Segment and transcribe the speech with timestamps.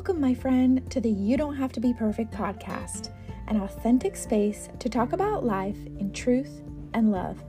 [0.00, 3.12] Welcome, my friend, to the You Don't Have to Be Perfect podcast,
[3.48, 6.62] an authentic space to talk about life in truth
[6.94, 7.44] and love.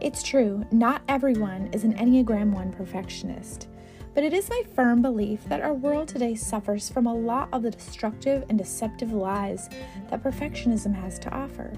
[0.00, 3.68] It's true, not everyone is an Enneagram 1 perfectionist,
[4.14, 7.60] but it is my firm belief that our world today suffers from a lot of
[7.60, 9.68] the destructive and deceptive lies
[10.08, 11.70] that perfectionism has to offer.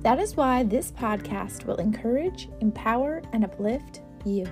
[0.00, 4.44] That is why this podcast will encourage, empower, and uplift you.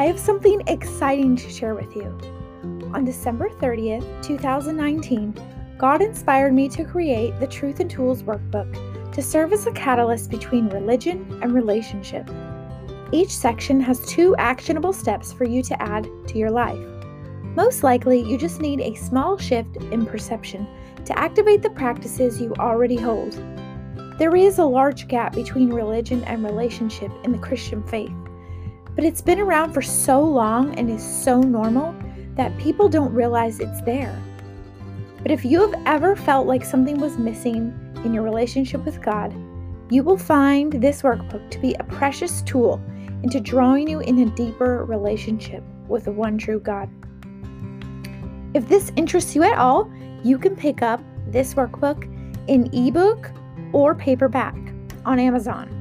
[0.00, 2.06] I have something exciting to share with you.
[2.94, 5.34] On December 30th, 2019,
[5.76, 10.30] God inspired me to create the Truth and Tools workbook to serve as a catalyst
[10.30, 12.26] between religion and relationship.
[13.12, 16.80] Each section has two actionable steps for you to add to your life.
[17.54, 20.66] Most likely, you just need a small shift in perception
[21.04, 23.32] to activate the practices you already hold.
[24.16, 28.14] There is a large gap between religion and relationship in the Christian faith
[29.00, 31.94] but it's been around for so long and is so normal
[32.34, 34.14] that people don't realize it's there.
[35.22, 37.72] But if you have ever felt like something was missing
[38.04, 39.34] in your relationship with God,
[39.90, 42.78] you will find this workbook to be a precious tool
[43.22, 46.90] into drawing you in a deeper relationship with the one true God.
[48.52, 49.90] If this interests you at all,
[50.22, 52.04] you can pick up this workbook
[52.48, 53.30] in ebook
[53.72, 54.58] or paperback
[55.06, 55.79] on Amazon.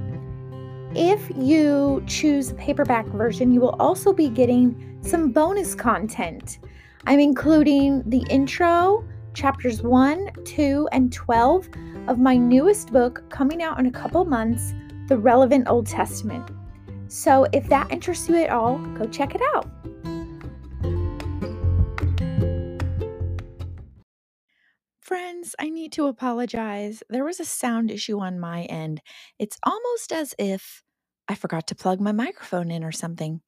[0.96, 6.58] If you choose a paperback version, you will also be getting some bonus content.
[7.06, 11.70] I'm including the intro, chapters 1, 2, and 12
[12.08, 14.74] of my newest book coming out in a couple months,
[15.08, 16.50] The Relevant Old Testament.
[17.08, 19.70] So if that interests you at all, go check it out.
[25.10, 27.02] Friends, I need to apologize.
[27.10, 29.02] There was a sound issue on my end.
[29.40, 30.84] It's almost as if
[31.28, 33.42] I forgot to plug my microphone in or something.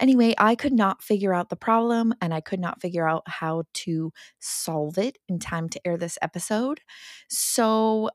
[0.00, 3.62] Anyway, I could not figure out the problem and I could not figure out how
[3.74, 6.80] to solve it in time to air this episode.
[7.28, 8.10] So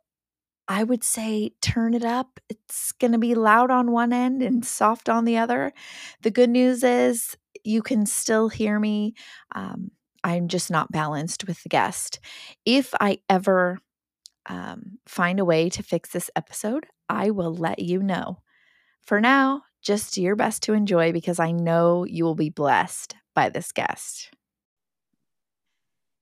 [0.67, 2.38] I would say turn it up.
[2.49, 5.72] It's going to be loud on one end and soft on the other.
[6.22, 9.13] The good news is you can still hear me.
[9.55, 9.91] Um,
[10.23, 12.19] I'm just not balanced with the guest.
[12.66, 13.79] If I ever
[14.45, 18.39] um, find a way to fix this episode, I will let you know.
[19.01, 23.16] For now, just do your best to enjoy because I know you will be blessed
[23.35, 24.31] by this guest.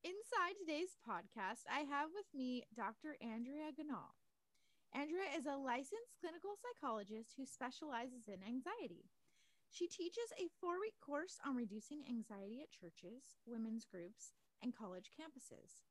[0.03, 3.18] Inside today's podcast, I have with me Dr.
[3.22, 4.18] Andrea Ganahl.
[4.94, 9.06] Andrea is a licensed clinical psychologist who specializes in anxiety.
[9.71, 15.11] She teaches a four week course on reducing anxiety at churches, women's groups, and college
[15.15, 15.87] campuses.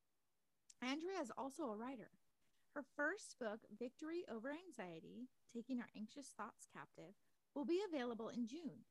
[0.82, 2.12] Andrea is also a writer.
[2.74, 7.16] Her first book, Victory Over Anxiety Taking Our Anxious Thoughts Captive,
[7.54, 8.84] will be available in June.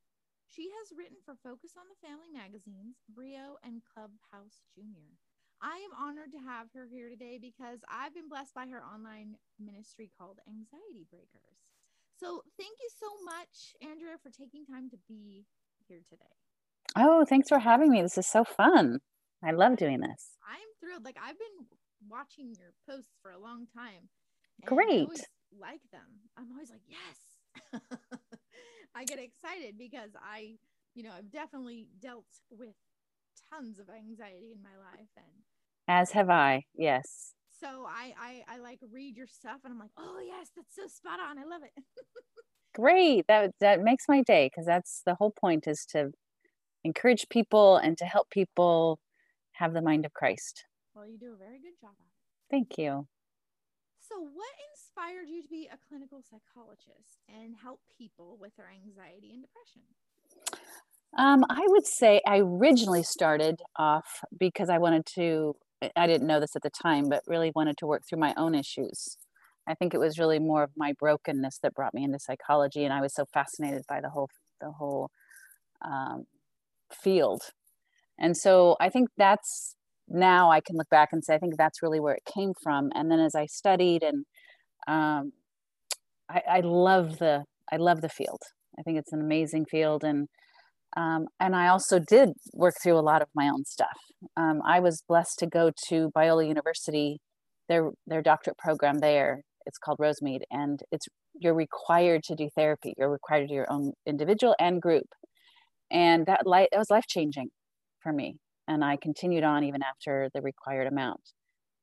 [0.48, 5.22] She has written for Focus on the Family magazines, Brio, and Clubhouse Junior.
[5.62, 9.38] I am honored to have her here today because I've been blessed by her online
[9.60, 11.69] ministry called Anxiety Breakers.
[12.20, 15.46] So thank you so much, Andrea, for taking time to be
[15.88, 16.24] here today.
[16.98, 18.02] Oh, thanks for having me.
[18.02, 19.00] This is so fun.
[19.44, 20.36] I love doing this.
[20.46, 21.06] I'm thrilled.
[21.06, 21.68] Like I've been
[22.10, 24.10] watching your posts for a long time.
[24.66, 25.08] Great.
[25.08, 26.28] I like them.
[26.38, 27.82] I'm always like, yes.
[28.96, 30.56] I get excited because I,
[30.96, 32.76] you know, I've definitely dealt with
[33.54, 35.26] tons of anxiety in my life and
[35.88, 36.66] as have I.
[36.76, 40.76] Yes so I, I I like read your stuff and I'm like, oh yes, that's
[40.76, 41.38] so spot on.
[41.38, 41.84] I love it.
[42.76, 43.26] Great.
[43.28, 46.12] That that makes my day because that's the whole point is to
[46.84, 49.00] encourage people and to help people
[49.54, 50.66] have the mind of Christ.
[50.96, 51.92] Well, you do a very good job
[52.50, 53.08] Thank you.
[54.00, 59.32] So, what inspired you to be a clinical psychologist and help people with their anxiety
[59.34, 59.82] and depression?
[61.18, 65.56] Um, I would say I originally started off because I wanted to
[65.96, 68.56] I didn't know this at the time, but really wanted to work through my own
[68.56, 69.18] issues.
[69.68, 72.94] I think it was really more of my brokenness that brought me into psychology, and
[72.94, 75.12] I was so fascinated by the whole the whole
[75.86, 76.26] um,
[76.92, 77.42] field.
[78.18, 79.76] And so I think that's
[80.08, 82.92] now I can look back and say I think that's really where it came from.
[82.96, 84.26] And then as I studied, and
[84.88, 85.34] um,
[86.30, 88.42] I, I love the I love the field.
[88.78, 90.28] I think it's an amazing field, and
[90.98, 93.98] um, and I also did work through a lot of my own stuff.
[94.36, 97.20] Um, I was blessed to go to Biola University,
[97.68, 99.42] their their doctorate program there.
[99.66, 102.94] It's called Rosemead, and it's you're required to do therapy.
[102.98, 105.08] You're required to do your own individual and group,
[105.92, 107.50] and that light that was life changing
[108.02, 108.38] for me.
[108.68, 111.22] And I continued on even after the required amount.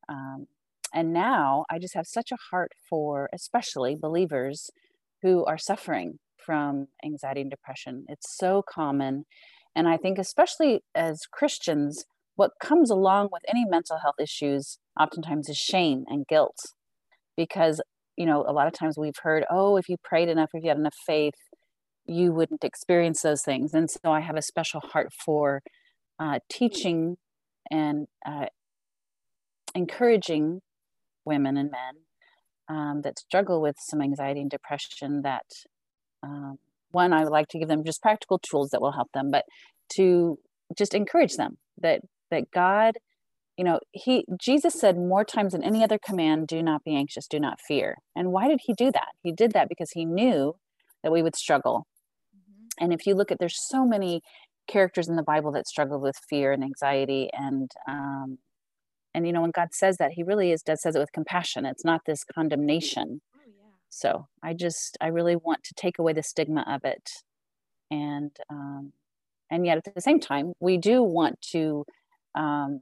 [0.09, 0.47] Um,
[0.95, 4.71] And now I just have such a heart for, especially believers
[5.23, 8.07] who are suffering from anxiety and depression.
[8.09, 9.25] It's so common.
[9.75, 12.05] And I think, especially as Christians,
[12.37, 16.57] what comes along with any mental health issues oftentimes is shame and guilt.
[17.37, 17.83] Because,
[18.17, 20.69] you know, a lot of times we've heard, oh, if you prayed enough, if you
[20.69, 21.35] had enough faith,
[22.07, 23.75] you wouldn't experience those things.
[23.75, 25.63] And so I have a special heart for
[26.19, 27.17] uh, teaching
[27.71, 28.47] and uh,
[29.75, 30.61] encouraging
[31.25, 31.95] women and men
[32.69, 35.45] um, that struggle with some anxiety and depression that
[36.27, 36.59] um,
[36.91, 39.45] one i would like to give them just practical tools that will help them but
[39.89, 40.39] to
[40.77, 42.01] just encourage them that
[42.31, 42.97] that god
[43.57, 47.27] you know he jesus said more times than any other command do not be anxious
[47.27, 50.55] do not fear and why did he do that he did that because he knew
[51.03, 51.87] that we would struggle
[52.37, 52.85] mm-hmm.
[52.85, 54.23] and if you look at there's so many
[54.67, 58.39] characters in the bible that struggle with fear and anxiety and um,
[59.15, 61.65] and you know when god says that he really is does says it with compassion
[61.65, 63.21] it's not this condemnation.
[63.89, 67.11] So i just i really want to take away the stigma of it.
[67.91, 68.93] And um,
[69.51, 71.85] and yet at the same time we do want to
[72.35, 72.81] um,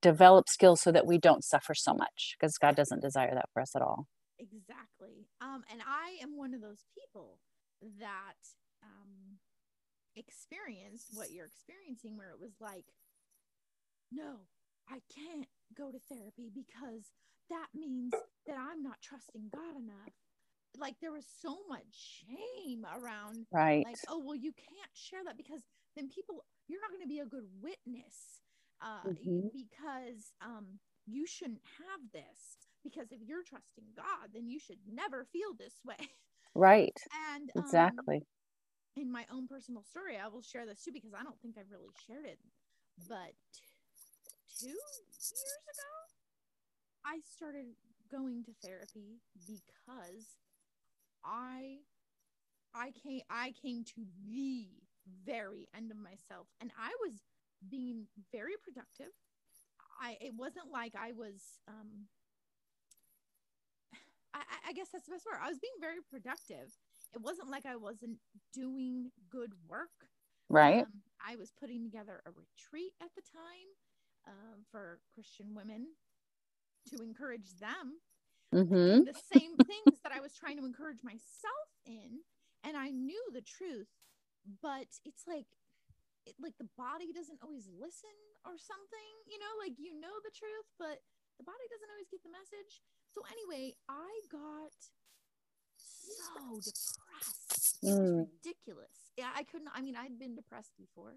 [0.00, 3.60] develop skills so that we don't suffer so much because god doesn't desire that for
[3.62, 4.06] us at all.
[4.38, 5.26] Exactly.
[5.40, 7.38] Um, and i am one of those people
[7.98, 8.38] that
[8.82, 9.38] um,
[10.16, 12.84] experienced what you're experiencing where it was like
[14.12, 14.40] no
[14.90, 17.12] I can't go to therapy because
[17.50, 18.12] that means
[18.46, 20.14] that I'm not trusting God enough.
[20.78, 23.84] Like there was so much shame around, right?
[23.84, 25.60] Like, oh well, you can't share that because
[25.96, 28.40] then people, you're not going to be a good witness,
[28.80, 29.48] uh, mm-hmm.
[29.52, 32.62] because um, you shouldn't have this.
[32.82, 36.00] Because if you're trusting God, then you should never feel this way.
[36.54, 36.96] Right.
[37.34, 38.22] And um, exactly.
[38.96, 41.70] In my own personal story, I will share this too because I don't think I've
[41.70, 42.38] really shared it.
[43.08, 43.36] But
[44.58, 45.99] two years ago,
[47.04, 47.66] I started
[48.10, 50.36] going to therapy because
[51.24, 51.78] I
[52.74, 54.68] I came I came to the
[55.24, 57.14] very end of myself and I was
[57.68, 59.12] being very productive.
[60.00, 62.06] I it wasn't like I was um
[64.34, 65.40] I, I guess that's the best word.
[65.42, 66.72] I was being very productive.
[67.14, 68.18] It wasn't like I wasn't
[68.54, 70.08] doing good work.
[70.48, 70.82] Right.
[70.82, 73.68] Um, I was putting together a retreat at the time
[74.26, 75.86] uh, for Christian women
[76.88, 78.00] to encourage them.
[78.54, 79.06] Mm-hmm.
[79.06, 82.24] The same things that I was trying to encourage myself in.
[82.64, 83.88] And I knew the truth,
[84.60, 85.48] but it's like,
[86.26, 90.34] it, like the body doesn't always listen or something, you know, like you know the
[90.34, 91.00] truth, but
[91.40, 92.84] the body doesn't always get the message.
[93.16, 94.76] So anyway, I got
[95.80, 97.80] so depressed.
[97.80, 98.28] It was mm.
[98.28, 99.14] ridiculous.
[99.16, 99.72] Yeah, I couldn't.
[99.72, 101.16] I mean, I'd been depressed before,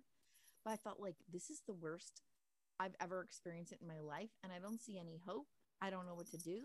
[0.64, 2.24] but I felt like this is the worst
[2.80, 5.48] I've ever experienced it in my life, and I don't see any hope.
[5.82, 6.62] I don't know what to do.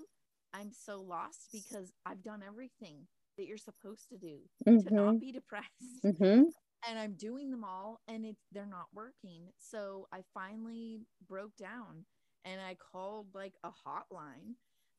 [0.55, 3.07] I'm so lost because I've done everything
[3.37, 4.87] that you're supposed to do mm-hmm.
[4.87, 5.19] to not mm-hmm.
[5.19, 6.05] be depressed.
[6.05, 6.43] Mm-hmm.
[6.89, 9.49] And I'm doing them all and it's they're not working.
[9.59, 12.05] So I finally broke down
[12.45, 14.55] and I called like a hotline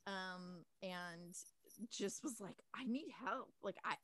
[0.06, 1.34] um and
[1.90, 3.54] just was like I need help.
[3.64, 3.96] Like I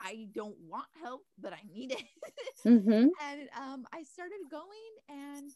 [0.00, 2.04] I don't want help, but I need it.
[2.64, 3.08] mm-hmm.
[3.28, 4.68] And um I started going
[5.08, 5.50] and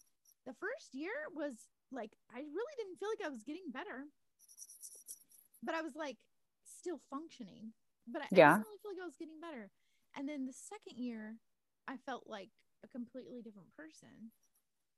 [0.46, 1.54] the first year was
[1.90, 4.08] like I really didn't feel like I was getting better,
[5.62, 6.16] but I was like
[6.64, 7.72] still functioning.
[8.06, 8.50] But I, yeah.
[8.50, 9.70] I didn't really feel like I was getting better.
[10.18, 11.38] And then the second year,
[11.86, 12.50] I felt like
[12.82, 14.34] a completely different person.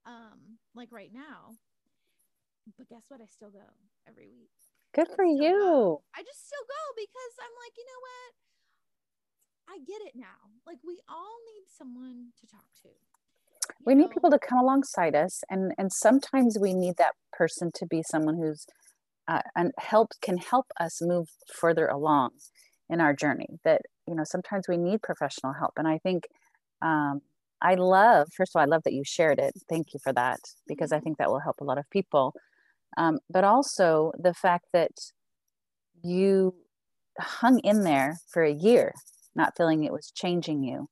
[0.08, 1.56] Um, like right now.
[2.76, 3.20] But guess what?
[3.20, 3.68] I still go
[4.08, 4.56] every week.
[4.96, 6.00] Good for you.
[6.00, 6.02] Go.
[6.16, 8.30] I just still go because I'm like, you know what?
[9.64, 10.54] I get it now.
[10.64, 12.88] Like we all need someone to talk to
[13.84, 17.86] we need people to come alongside us and and sometimes we need that person to
[17.86, 18.66] be someone who's
[19.28, 22.30] uh, and help can help us move further along
[22.90, 26.24] in our journey that you know sometimes we need professional help and i think
[26.82, 27.20] um,
[27.62, 29.54] i love first of all i love that you shared it.
[29.68, 31.04] Thank you for that because i mm-hmm.
[31.04, 32.34] think that will help a lot of people.
[32.96, 34.92] Um, but also the fact that
[36.02, 36.54] you
[37.18, 38.92] hung in there for a year
[39.34, 40.88] not feeling it was changing you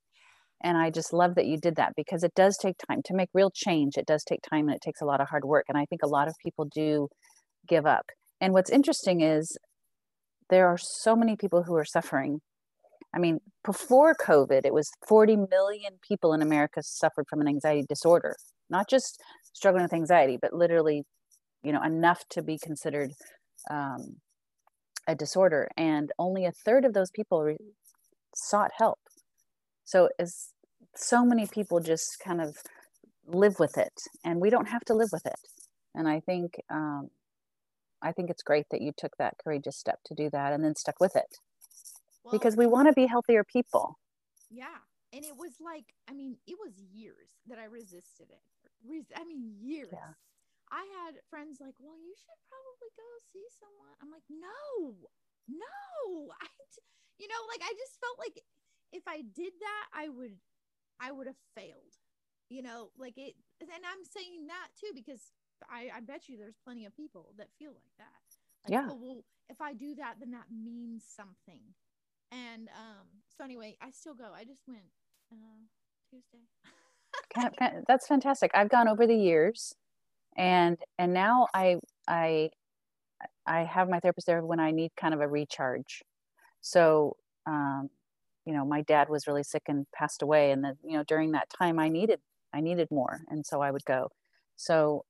[0.62, 3.28] and i just love that you did that because it does take time to make
[3.34, 5.76] real change it does take time and it takes a lot of hard work and
[5.78, 7.08] i think a lot of people do
[7.68, 8.06] give up
[8.40, 9.56] and what's interesting is
[10.50, 12.40] there are so many people who are suffering.
[13.14, 17.84] I mean before covid it was 40 million people in america suffered from an anxiety
[17.86, 18.34] disorder
[18.70, 19.20] not just
[19.52, 21.02] struggling with anxiety but literally
[21.62, 23.10] you know enough to be considered
[23.70, 24.16] um,
[25.06, 27.56] a disorder and only a third of those people re-
[28.34, 28.98] sought help
[29.84, 30.48] so as
[30.94, 32.56] so many people just kind of
[33.26, 33.92] live with it
[34.24, 35.40] and we don't have to live with it
[35.94, 37.08] and i think um,
[38.02, 40.74] I think it's great that you took that courageous step to do that and then
[40.74, 41.38] stuck with it
[42.24, 43.98] well, because we want to be healthier people.
[44.50, 44.82] Yeah.
[45.12, 48.42] And it was like, I mean, it was years that I resisted it.
[49.14, 49.92] I mean, years.
[49.92, 50.18] Yeah.
[50.72, 53.92] I had friends like, well, you should probably go see someone.
[54.00, 54.96] I'm like, no,
[55.46, 56.32] no.
[56.42, 56.48] I,
[57.20, 58.40] you know, like I just felt like
[58.92, 60.36] if I did that, I would,
[61.00, 61.98] I would have failed.
[62.48, 63.34] You know, like it.
[63.60, 65.32] And I'm saying that too because
[65.70, 68.68] I, I bet you there's plenty of people that feel like that.
[68.68, 68.88] Like, yeah.
[68.90, 71.62] Oh, well, if I do that, then that means something.
[72.30, 73.06] And um,
[73.36, 74.32] so anyway, I still go.
[74.34, 74.84] I just went
[75.32, 75.64] uh,
[76.10, 76.44] Tuesday.
[77.88, 78.50] That's fantastic.
[78.54, 79.74] I've gone over the years
[80.36, 81.76] and and now i
[82.08, 82.48] i
[83.46, 86.02] i have my therapist there when i need kind of a recharge
[86.60, 87.90] so um
[88.44, 91.32] you know my dad was really sick and passed away and then you know during
[91.32, 92.20] that time i needed
[92.52, 94.08] i needed more and so i would go
[94.56, 95.04] so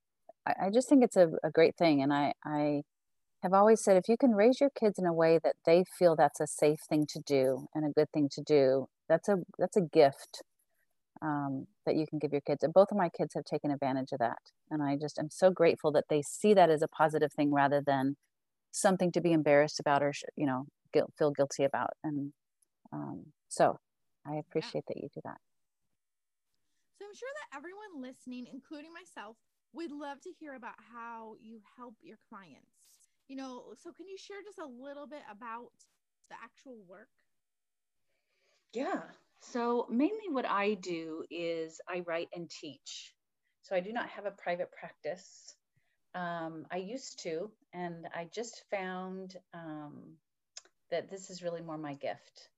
[0.46, 2.82] i, I just think it's a, a great thing and i i
[3.42, 6.16] have always said if you can raise your kids in a way that they feel
[6.16, 9.76] that's a safe thing to do and a good thing to do that's a that's
[9.76, 10.42] a gift
[11.22, 12.62] um, that you can give your kids.
[12.62, 14.38] And both of my kids have taken advantage of that.
[14.70, 17.80] And I just am so grateful that they see that as a positive thing rather
[17.80, 18.16] than
[18.72, 21.90] something to be embarrassed about or, you know, guilt, feel guilty about.
[22.02, 22.32] And
[22.92, 23.78] um, so
[24.26, 24.94] I appreciate yeah.
[24.94, 25.38] that you do that.
[26.98, 29.36] So I'm sure that everyone listening, including myself,
[29.72, 33.08] would love to hear about how you help your clients.
[33.28, 35.72] You know, so can you share just a little bit about
[36.28, 37.08] the actual work?
[38.74, 39.02] Yeah,
[39.42, 43.12] so, mainly what I do is I write and teach.
[43.62, 45.56] So, I do not have a private practice.
[46.14, 50.16] Um, I used to, and I just found um,
[50.90, 52.48] that this is really more my gift.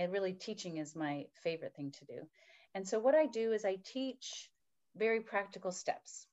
[0.00, 2.26] And really, teaching is my favorite thing to do.
[2.74, 4.50] And so, what I do is I teach
[4.96, 6.26] very practical steps.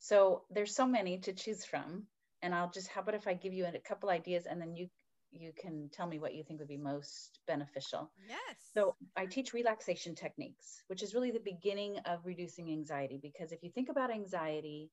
[0.00, 2.08] So, there's so many to choose from.
[2.42, 4.88] And I'll just, how about if I give you a couple ideas and then you
[5.30, 8.10] you can tell me what you think would be most beneficial.
[8.28, 8.56] Yes.
[8.74, 13.18] So I teach relaxation techniques, which is really the beginning of reducing anxiety.
[13.22, 14.90] Because if you think about anxiety,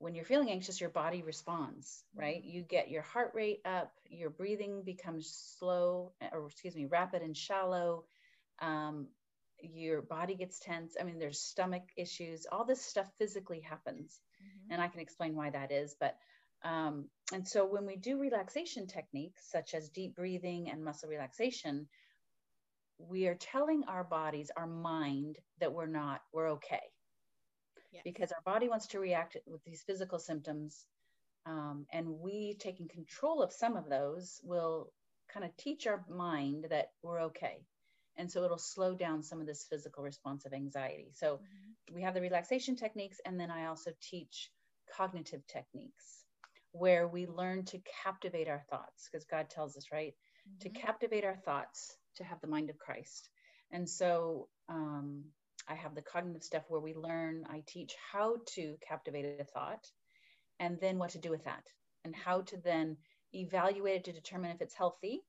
[0.00, 2.42] when you're feeling anxious, your body responds, right?
[2.42, 2.56] Mm-hmm.
[2.56, 7.36] You get your heart rate up, your breathing becomes slow, or excuse me, rapid and
[7.36, 8.04] shallow.
[8.60, 9.08] Um,
[9.60, 10.96] your body gets tense.
[10.98, 12.46] I mean, there's stomach issues.
[12.50, 14.18] All this stuff physically happens.
[14.42, 14.72] Mm-hmm.
[14.72, 15.94] And I can explain why that is.
[16.00, 16.16] But
[16.62, 21.88] um, and so when we do relaxation techniques such as deep breathing and muscle relaxation,
[22.98, 26.80] we are telling our bodies, our mind, that we're not, we're okay.
[28.04, 30.84] Because our body wants to react with these physical symptoms.
[31.46, 34.92] Um, and we taking control of some of those will
[35.32, 37.64] kind of teach our mind that we're okay.
[38.16, 41.12] And so it'll slow down some of this physical response of anxiety.
[41.14, 41.94] So mm-hmm.
[41.94, 44.50] we have the relaxation techniques, and then I also teach
[44.96, 46.24] cognitive techniques
[46.72, 50.14] where we learn to captivate our thoughts because God tells us, right?
[50.48, 50.68] Mm-hmm.
[50.68, 53.28] To captivate our thoughts, to have the mind of Christ.
[53.72, 55.24] And so um,
[55.70, 59.86] I have the cognitive stuff where we learn, I teach how to captivate a thought
[60.58, 61.64] and then what to do with that
[62.04, 62.96] and how to then
[63.32, 65.22] evaluate it to determine if it's healthy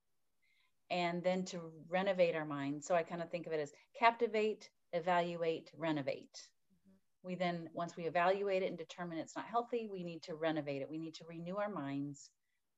[0.89, 2.83] and then to renovate our mind.
[2.83, 6.35] So I kind of think of it as captivate, evaluate, renovate.
[6.35, 7.27] Mm-hmm.
[7.27, 10.81] We then once we evaluate it and determine it's not healthy we need to renovate
[10.81, 10.89] it.
[10.89, 12.31] We need to renew our minds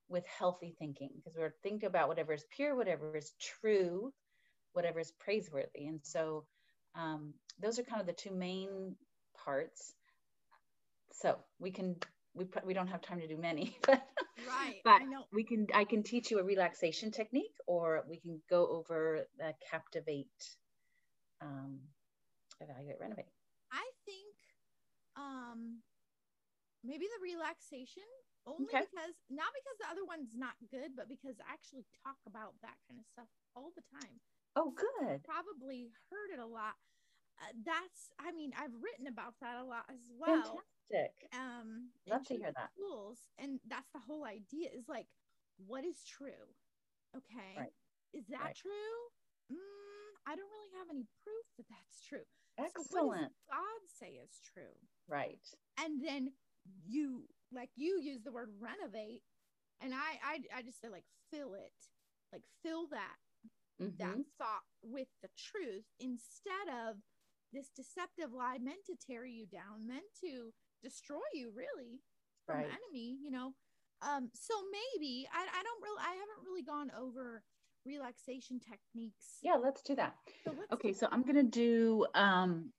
[0.10, 4.12] with healthy thinking because we're thinking about whatever is pure whatever is true
[4.74, 5.86] whatever is praiseworthy.
[5.88, 6.46] And so
[6.96, 8.96] um, those are kind of the two main
[9.44, 9.94] parts.
[11.12, 11.96] So we can
[12.34, 14.02] we, we don't have time to do many but
[14.48, 18.68] right but we can i can teach you a relaxation technique or we can go
[18.68, 20.28] over the captivate
[21.42, 21.80] um,
[22.62, 23.32] evaluate renovate.
[23.72, 24.34] I think
[25.16, 25.84] um
[26.84, 28.08] maybe the relaxation
[28.48, 28.84] only okay.
[28.84, 32.76] because not because the other one's not good but because i actually talk about that
[32.90, 34.18] kind of stuff all the time
[34.56, 35.24] oh good.
[35.24, 36.76] Probably heard it a lot.
[37.42, 40.62] Uh, that's i mean i've written about that a lot as well.
[40.90, 41.28] Fantastic.
[41.34, 42.70] Um love to hear that.
[42.78, 45.08] tools and that's the whole idea is like
[45.66, 46.46] what is true?
[47.18, 47.54] Okay.
[47.58, 47.74] Right.
[48.14, 48.56] is that right.
[48.56, 48.98] true?
[49.52, 52.26] Mm, i don't really have any proof that that's true.
[52.58, 53.34] Excellent.
[53.34, 54.78] So god say is true?
[55.10, 55.42] Right.
[55.82, 56.32] And then
[56.86, 59.24] you like you use the word renovate
[59.82, 61.74] and I I, I just say like fill it.
[62.32, 63.18] Like fill that
[63.82, 63.98] mm-hmm.
[63.98, 66.98] that thought with the truth instead of
[67.52, 70.52] this deceptive lie meant to tear you down, meant to
[70.84, 72.02] destroy you really
[72.46, 72.66] from right.
[72.66, 73.54] enemy, you know.
[74.02, 77.44] Um, so maybe I, I don't really I haven't really gone over
[77.86, 79.38] relaxation techniques.
[79.42, 80.16] Yeah, let's do that.
[80.46, 82.72] So okay, so I'm gonna do um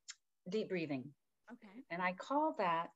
[0.51, 1.05] deep breathing.
[1.53, 1.85] Okay.
[1.91, 2.91] And I call that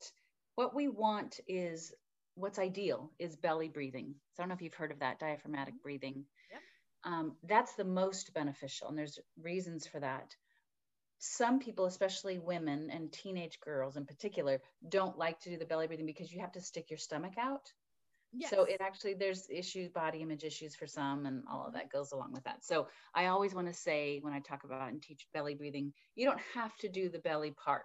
[0.57, 1.93] what we want is
[2.35, 4.15] what's ideal is belly breathing.
[4.35, 5.83] So I don't know if you've heard of that diaphragmatic Mhm.
[5.83, 6.27] breathing.
[7.05, 10.35] Um, that's the most beneficial, and there's reasons for that.
[11.21, 15.87] Some people, especially women and teenage girls in particular, don't like to do the belly
[15.87, 17.73] breathing because you have to stick your stomach out.
[18.33, 18.51] Yes.
[18.51, 22.13] So it actually there's issues, body image issues for some, and all of that goes
[22.13, 22.65] along with that.
[22.65, 26.27] So I always want to say when I talk about and teach belly breathing, you
[26.27, 27.85] don't have to do the belly part.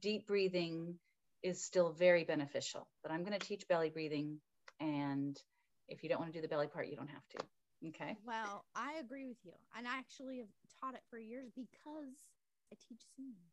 [0.00, 0.98] Deep breathing
[1.42, 4.38] is still very beneficial, but I'm going to teach belly breathing,
[4.78, 5.36] and
[5.88, 7.38] if you don't want to do the belly part, you don't have to.
[7.88, 8.16] Okay.
[8.24, 9.52] Well, I agree with you.
[9.76, 12.14] And I actually have taught it for years because
[12.70, 13.50] I teach singing.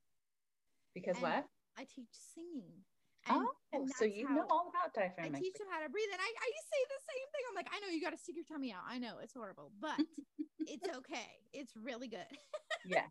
[0.94, 1.46] Because And what?
[1.78, 2.86] I teach singing.
[3.28, 5.36] And, oh, and so you know all about diaphragm.
[5.36, 6.10] I teach them how to breathe.
[6.12, 7.44] And I, I say the same thing.
[7.50, 8.82] I'm like, I know you got to stick your tummy out.
[8.88, 9.98] I know it's horrible, but
[10.68, 11.30] it's okay.
[11.54, 12.30] It's really good.
[12.86, 13.10] yes.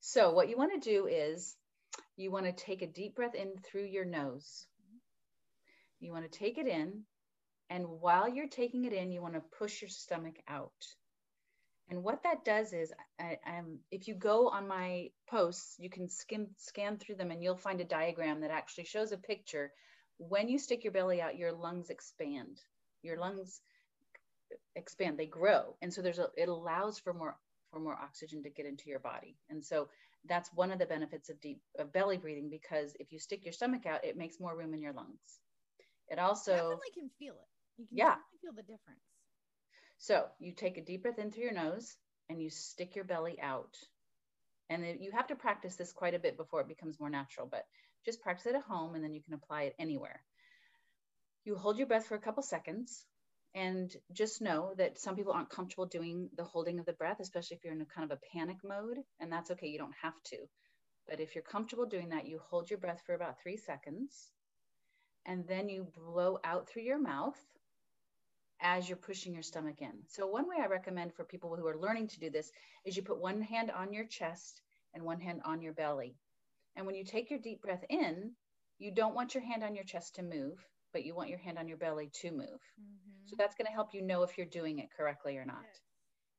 [0.00, 1.56] So what you want to do is
[2.16, 4.66] you want to take a deep breath in through your nose.
[6.00, 7.04] You want to take it in,
[7.72, 10.84] and while you're taking it in, you want to push your stomach out.
[11.88, 16.10] And what that does is, I, um, if you go on my posts, you can
[16.10, 19.72] skim scan through them, and you'll find a diagram that actually shows a picture.
[20.18, 22.60] When you stick your belly out, your lungs expand.
[23.02, 23.62] Your lungs
[24.76, 26.28] expand; they grow, and so there's a.
[26.36, 27.36] It allows for more
[27.72, 29.88] for more oxygen to get into your body, and so
[30.26, 33.52] that's one of the benefits of deep of belly breathing because if you stick your
[33.52, 35.40] stomach out, it makes more room in your lungs.
[36.10, 37.51] It also Definitely can feel it.
[37.78, 38.06] You can Yeah.
[38.06, 39.04] definitely feel the difference.
[39.98, 41.96] So you take a deep breath in through your nose
[42.28, 43.76] and you stick your belly out.
[44.70, 47.46] And then you have to practice this quite a bit before it becomes more natural,
[47.46, 47.64] but
[48.04, 50.24] just practice it at home and then you can apply it anywhere.
[51.44, 53.04] You hold your breath for a couple seconds
[53.54, 57.56] and just know that some people aren't comfortable doing the holding of the breath, especially
[57.56, 58.98] if you're in a kind of a panic mode.
[59.20, 60.38] And that's okay, you don't have to.
[61.08, 64.30] But if you're comfortable doing that, you hold your breath for about three seconds
[65.26, 67.38] and then you blow out through your mouth
[68.62, 69.92] as you're pushing your stomach in.
[70.08, 72.50] So, one way I recommend for people who are learning to do this
[72.84, 74.62] is you put one hand on your chest
[74.94, 76.16] and one hand on your belly.
[76.76, 78.32] And when you take your deep breath in,
[78.78, 81.58] you don't want your hand on your chest to move, but you want your hand
[81.58, 82.60] on your belly to move.
[83.26, 85.64] So, that's going to help you know if you're doing it correctly or not.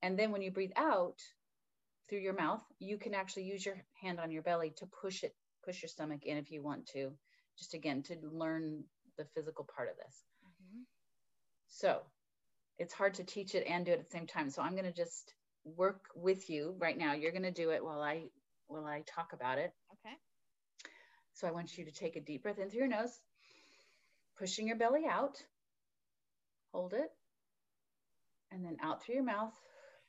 [0.01, 1.19] And then when you breathe out
[2.09, 5.35] through your mouth, you can actually use your hand on your belly to push it,
[5.63, 7.11] push your stomach in if you want to,
[7.57, 8.83] just again to learn
[9.17, 10.25] the physical part of this.
[10.45, 10.85] Mhm.
[11.67, 12.01] So
[12.83, 14.49] it's hard to teach it and do it at the same time.
[14.49, 17.13] So I'm going to just work with you right now.
[17.13, 18.25] You're going to do it while I
[18.67, 19.71] while I talk about it.
[19.93, 20.15] Okay.
[21.33, 23.17] So I want you to take a deep breath in through your nose,
[24.37, 25.41] pushing your belly out.
[26.73, 27.09] Hold it.
[28.51, 29.53] And then out through your mouth,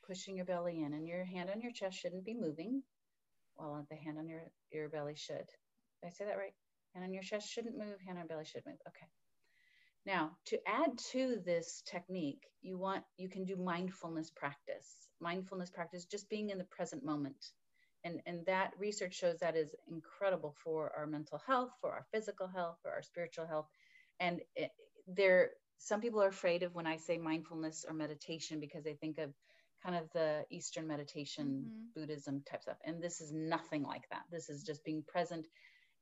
[0.05, 0.93] pushing your belly in.
[0.93, 2.83] And your hand on your chest shouldn't be moving,
[3.55, 5.47] while the hand on your, your belly should.
[6.01, 6.53] Did I say that right?
[6.93, 8.77] Hand on your chest shouldn't move, hand on belly should move.
[8.87, 9.07] Okay.
[10.05, 15.09] Now, to add to this technique, you want you can do mindfulness practice.
[15.21, 17.51] Mindfulness practice, just being in the present moment.
[18.03, 22.47] And, and that research shows that is incredible for our mental health, for our physical
[22.47, 23.67] health, for our spiritual health.
[24.19, 24.71] And it,
[25.07, 29.19] there, some people are afraid of when I say mindfulness or meditation because they think
[29.19, 29.33] of
[29.83, 31.93] kind of the Eastern meditation, Mhm.
[31.95, 32.77] Buddhism type stuff.
[32.85, 34.23] And this is nothing like that.
[34.31, 35.47] This is just being present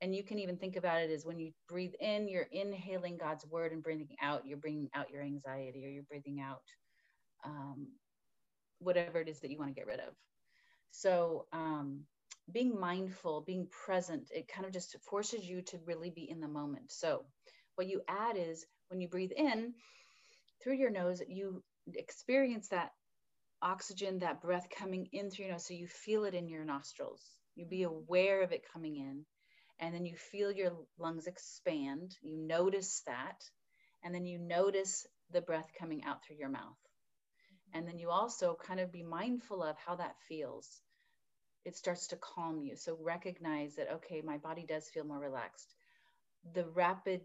[0.04, 3.46] and you can even think about it as when you breathe in you're inhaling god's
[3.48, 6.62] word and breathing out you're bringing out your anxiety or you're breathing out
[7.46, 7.88] um,
[8.80, 10.14] whatever it is that you want to get rid of.
[10.92, 12.02] So um,
[12.52, 16.48] being mindful being present it kind of just forces you to really be in the
[16.48, 16.92] moment.
[16.92, 17.26] So
[17.76, 19.74] what you add is when you breathe in
[20.62, 21.64] through your nose you
[21.96, 22.92] experience that
[23.62, 27.24] oxygen that breath coming in through your nose so you feel it in your nostrils.
[27.56, 29.26] You be aware of it coming in
[29.84, 32.16] and then you feel your lungs expand.
[32.22, 33.44] You notice that.
[34.02, 36.78] And then you notice the breath coming out through your mouth.
[37.74, 40.70] And then you also kind of be mindful of how that feels.
[41.66, 42.78] It starts to calm you.
[42.78, 45.76] So recognize that, okay, my body does feel more relaxed.
[46.54, 47.20] The rapid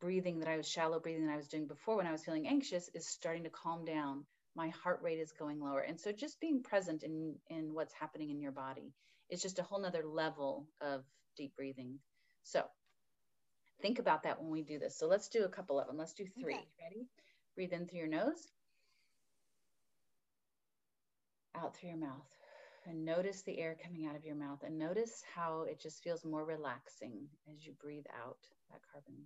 [0.00, 2.46] breathing that I was shallow breathing that I was doing before when I was feeling
[2.46, 4.24] anxious is starting to calm down.
[4.54, 5.80] My heart rate is going lower.
[5.80, 8.92] And so just being present in, in what's happening in your body
[9.28, 11.02] is just a whole nother level of
[11.36, 11.98] deep breathing.
[12.42, 12.64] So
[13.82, 14.98] think about that when we do this.
[14.98, 15.96] So let's do a couple of them.
[15.96, 16.54] Let's do three.
[16.54, 16.64] Okay.
[16.82, 17.06] Ready?
[17.54, 18.52] Breathe in through your nose,
[21.54, 22.28] out through your mouth.
[22.86, 24.62] And notice the air coming out of your mouth.
[24.64, 28.36] And notice how it just feels more relaxing as you breathe out
[28.70, 29.24] that carbon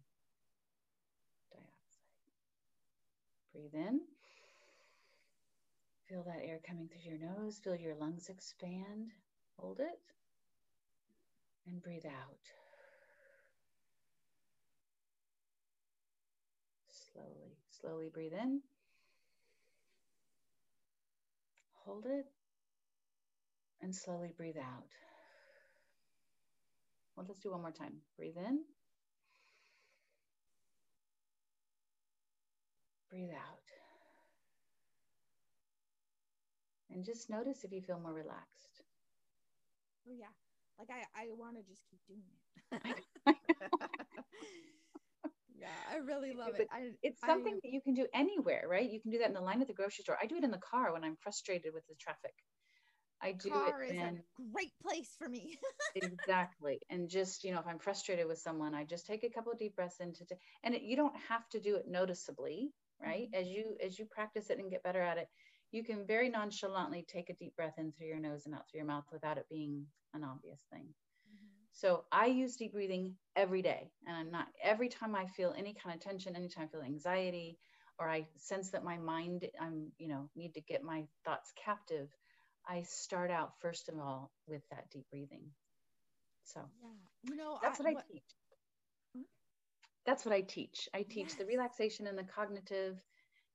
[1.50, 2.30] dioxide.
[3.52, 4.00] Breathe in.
[6.08, 7.60] Feel that air coming through your nose.
[7.62, 9.10] Feel your lungs expand.
[9.58, 10.00] Hold it
[11.66, 12.50] and breathe out.
[17.12, 17.56] slowly.
[17.80, 18.60] Slowly breathe in.
[21.84, 22.26] Hold it.
[23.80, 24.88] And slowly breathe out.
[27.16, 27.94] Well, let's do one more time.
[28.16, 28.60] Breathe in.
[33.10, 33.58] Breathe out.
[36.90, 38.82] And just notice if you feel more relaxed.
[40.08, 40.26] Oh, yeah.
[40.80, 43.36] Like I, I want to just keep doing it.
[45.60, 46.68] yeah, I really love it.
[46.72, 48.90] I, it's something I, that you can do anywhere, right?
[48.90, 50.16] You can do that in the line at the grocery store.
[50.20, 52.32] I do it in the car when I'm frustrated with the traffic.
[53.22, 53.94] I do car it.
[53.94, 54.14] Is a
[54.54, 55.58] great place for me.
[55.94, 56.80] exactly.
[56.88, 59.58] And just, you know, if I'm frustrated with someone, I just take a couple of
[59.58, 60.24] deep breaths into
[60.64, 62.70] and it, you don't have to do it noticeably,
[63.02, 63.28] right?
[63.30, 63.40] Mm-hmm.
[63.42, 65.28] As you as you practice it and get better at it,
[65.72, 68.78] you can very nonchalantly take a deep breath in through your nose and out through
[68.78, 70.86] your mouth without it being an obvious thing.
[71.28, 71.46] Mm-hmm.
[71.72, 73.90] So I use deep breathing every day.
[74.06, 77.58] And I'm not every time I feel any kind of tension, anytime I feel anxiety,
[77.98, 82.08] or I sense that my mind, I'm, you know, need to get my thoughts captive,
[82.68, 85.44] I start out first of all with that deep breathing.
[86.44, 89.24] So yeah, you know, that's I, what I what, teach.
[90.06, 90.88] That's what I teach.
[90.94, 91.34] I teach yes.
[91.34, 92.98] the relaxation and the cognitive,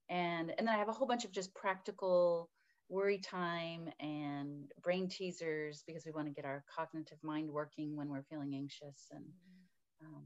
[0.08, 2.50] and and then I have a whole bunch of just practical
[2.88, 8.08] worry time and brain teasers because we want to get our cognitive mind working when
[8.08, 9.24] we're feeling anxious and
[10.04, 10.22] um,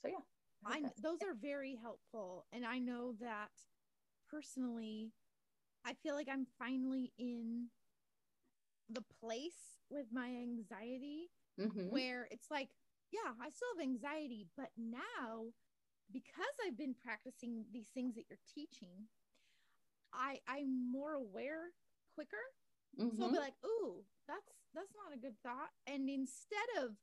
[0.00, 0.14] so yeah.
[0.66, 2.46] I, those are very helpful.
[2.52, 3.50] And i know that
[4.30, 5.12] personally
[5.84, 7.66] i feel like i'm finally in
[8.88, 11.30] the place with my anxiety
[11.60, 11.90] mm-hmm.
[11.90, 12.68] where it's like,
[13.12, 15.52] yeah, I still have anxiety, but now
[16.12, 19.08] because I've been practicing these things that you're teaching,
[20.12, 21.74] I I'm more aware
[22.14, 22.44] quicker.
[22.98, 23.16] Mm-hmm.
[23.16, 25.70] So I'll be like, ooh, that's that's not a good thought.
[25.86, 26.94] And instead of,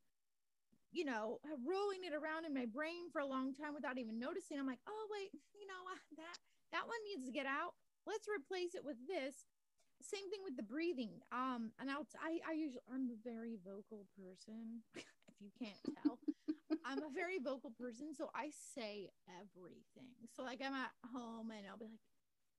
[0.91, 4.59] you know, rolling it around in my brain for a long time without even noticing,
[4.59, 5.81] I'm like, oh wait, you know,
[6.17, 6.37] that
[6.71, 7.75] that one needs to get out.
[8.07, 9.45] Let's replace it with this
[10.03, 11.21] same thing with the breathing.
[11.31, 14.81] Um, and I'll, I, I usually, I'm a very vocal person.
[14.95, 16.17] if you can't tell,
[16.85, 18.13] I'm a very vocal person.
[18.13, 20.15] So I say everything.
[20.35, 22.05] So like I'm at home and I'll be like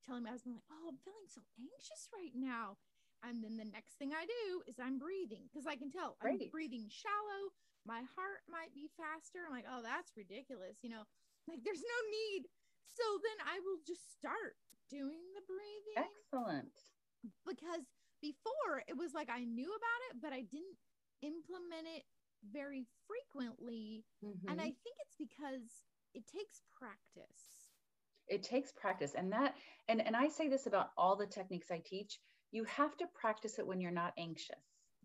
[0.04, 2.76] telling my husband like, oh, I'm feeling so anxious right now.
[3.22, 6.42] And then the next thing I do is I'm breathing because I can tell I'm
[6.50, 7.54] breathing shallow.
[7.86, 9.46] My heart might be faster.
[9.46, 10.82] I'm like, oh, that's ridiculous.
[10.82, 11.06] You know,
[11.46, 12.50] like there's no need.
[12.82, 14.58] So then I will just start
[14.90, 16.02] doing the breathing.
[16.02, 16.74] Excellent
[17.46, 17.86] because
[18.20, 20.78] before it was like I knew about it, but I didn't
[21.22, 22.02] implement it
[22.52, 24.04] very frequently.
[24.24, 24.50] Mm-hmm.
[24.50, 25.68] And I think it's because
[26.14, 27.42] it takes practice.
[28.28, 29.14] It takes practice.
[29.16, 29.54] And that,
[29.88, 32.18] and, and I say this about all the techniques I teach
[32.52, 34.54] you have to practice it when you're not anxious.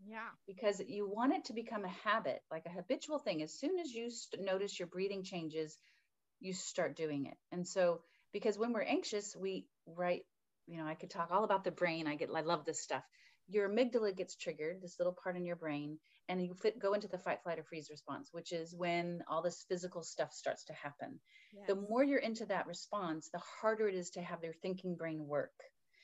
[0.06, 0.30] Yeah.
[0.46, 3.42] Because you want it to become a habit, like a habitual thing.
[3.42, 5.76] As soon as you st- notice your breathing changes,
[6.40, 7.38] you start doing it.
[7.52, 10.22] And so, because when we're anxious, we, right,
[10.68, 12.06] you know, I could talk all about the brain.
[12.06, 13.04] I get, I love this stuff.
[13.48, 15.98] Your amygdala gets triggered, this little part in your brain,
[16.30, 19.42] and you fit, go into the fight, flight, or freeze response, which is when all
[19.42, 21.20] this physical stuff starts to happen.
[21.54, 21.68] Yes.
[21.68, 25.26] The more you're into that response, the harder it is to have their thinking brain
[25.26, 25.54] work.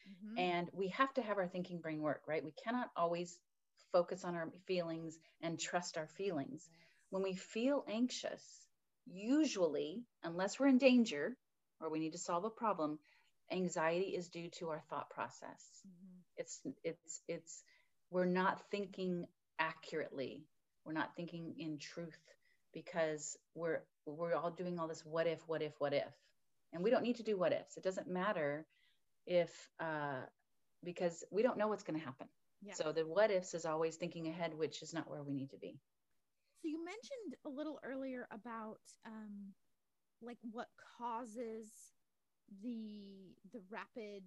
[0.07, 0.39] Mm-hmm.
[0.39, 2.43] And we have to have our thinking brain work, right?
[2.43, 3.37] We cannot always
[3.91, 6.67] focus on our feelings and trust our feelings.
[6.67, 6.79] Yes.
[7.09, 8.43] When we feel anxious,
[9.05, 11.37] usually, unless we're in danger
[11.79, 12.99] or we need to solve a problem,
[13.51, 15.61] anxiety is due to our thought process.
[15.87, 16.19] Mm-hmm.
[16.37, 17.63] It's it's it's
[18.09, 19.27] we're not thinking
[19.59, 20.45] accurately.
[20.85, 22.19] We're not thinking in truth
[22.73, 26.11] because we're we're all doing all this what if what if what if
[26.73, 28.65] and we don't need to do what ifs it doesn't matter
[29.25, 30.21] if uh
[30.83, 32.27] because we don't know what's going to happen
[32.61, 32.73] yeah.
[32.73, 35.57] so the what ifs is always thinking ahead which is not where we need to
[35.57, 35.79] be
[36.61, 39.53] so you mentioned a little earlier about um
[40.21, 41.67] like what causes
[42.61, 44.23] the the rapid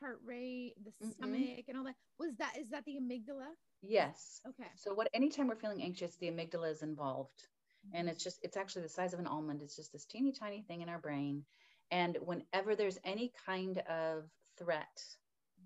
[0.00, 1.10] heart rate, the mm-hmm.
[1.10, 1.94] stomach, and all that.
[2.18, 3.48] Was that is that the amygdala?
[3.82, 4.40] Yes.
[4.48, 4.68] Okay.
[4.76, 7.42] So what anytime we're feeling anxious, the amygdala is involved.
[7.86, 7.96] Mm-hmm.
[7.96, 9.62] And it's just it's actually the size of an almond.
[9.62, 11.44] It's just this teeny tiny thing in our brain.
[11.90, 14.24] And whenever there's any kind of
[14.58, 15.02] threat,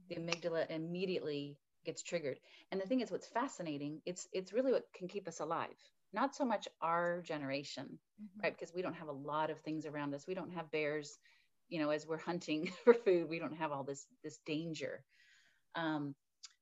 [0.09, 2.39] the amygdala immediately gets triggered.
[2.71, 5.77] And the thing is what's fascinating, it's it's really what can keep us alive.
[6.13, 8.43] Not so much our generation, mm-hmm.
[8.43, 8.57] right?
[8.57, 10.27] Because we don't have a lot of things around us.
[10.27, 11.19] We don't have bears
[11.73, 15.03] you know as we're hunting for food we don't have all this this danger.
[15.75, 16.15] Um,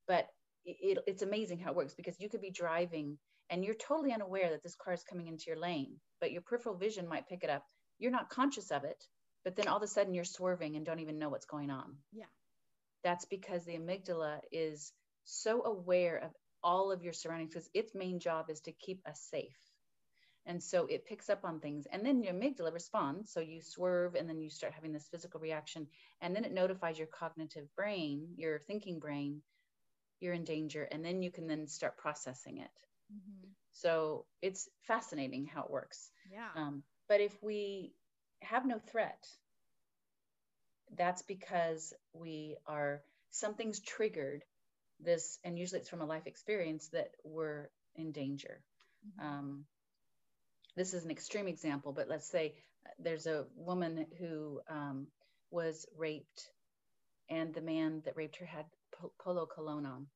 [0.06, 0.28] but
[0.64, 3.18] it, it's amazing how it works because you could be driving
[3.50, 6.76] and you're totally unaware that this car is coming into your lane but your peripheral
[6.76, 7.64] vision might pick it up.
[7.98, 9.04] You're not conscious of it
[9.44, 11.96] but then all of a sudden you're swerving and don't even know what's going on.
[12.12, 12.26] Yeah.
[13.02, 14.92] That's because the amygdala is
[15.24, 16.30] so aware of
[16.62, 19.56] all of your surroundings because its main job is to keep us safe
[20.46, 21.86] And so it picks up on things.
[21.92, 23.30] And then your amygdala responds.
[23.32, 25.86] So you swerve and then you start having this physical reaction.
[26.20, 29.42] And then it notifies your cognitive brain, your thinking brain,
[30.18, 30.82] you're in danger.
[30.90, 32.70] And then you can then start processing it.
[33.12, 33.48] Mm-hmm.
[33.72, 36.10] So it's fascinating how it works.
[36.32, 36.48] Yeah.
[36.56, 37.92] Um, but if we
[38.40, 39.26] have no threat,
[40.96, 44.42] that's because we are something's triggered
[44.98, 48.60] this, and usually it's from a life experience that we're in danger.
[49.06, 49.26] Mm-hmm.
[49.26, 49.64] Um,
[50.80, 52.54] this is an extreme example, but let's say
[52.98, 55.08] there's a woman who um,
[55.50, 56.50] was raped,
[57.28, 58.64] and the man that raped her had
[59.22, 60.06] polo cologne on.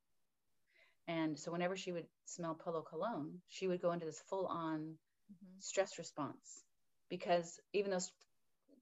[1.07, 4.79] And so, whenever she would smell polo cologne, she would go into this full on
[4.81, 5.59] mm-hmm.
[5.59, 6.62] stress response
[7.11, 8.00] because even though